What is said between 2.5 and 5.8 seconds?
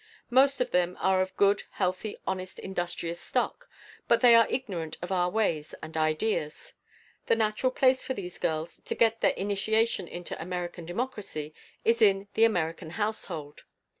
industrious stock, but they are ignorant of our ways